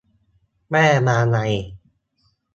[0.71, 1.53] แม่มาลัย